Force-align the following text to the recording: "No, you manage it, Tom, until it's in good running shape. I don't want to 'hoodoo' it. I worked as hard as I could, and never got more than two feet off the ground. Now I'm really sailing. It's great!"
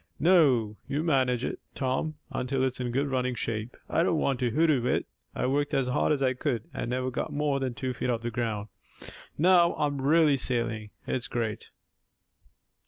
"No, 0.19 0.77
you 0.87 1.03
manage 1.03 1.45
it, 1.45 1.59
Tom, 1.75 2.15
until 2.31 2.63
it's 2.63 2.79
in 2.79 2.89
good 2.89 3.05
running 3.07 3.35
shape. 3.35 3.77
I 3.87 4.01
don't 4.01 4.17
want 4.17 4.39
to 4.39 4.49
'hoodoo' 4.49 4.87
it. 4.87 5.05
I 5.35 5.45
worked 5.45 5.75
as 5.75 5.89
hard 5.89 6.11
as 6.11 6.23
I 6.23 6.33
could, 6.33 6.63
and 6.73 6.89
never 6.89 7.11
got 7.11 7.31
more 7.31 7.59
than 7.59 7.75
two 7.75 7.93
feet 7.93 8.09
off 8.09 8.21
the 8.21 8.31
ground. 8.31 8.69
Now 9.37 9.75
I'm 9.75 10.01
really 10.01 10.37
sailing. 10.37 10.89
It's 11.05 11.27
great!" 11.27 11.69